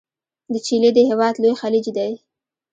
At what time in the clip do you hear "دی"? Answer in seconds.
1.97-2.11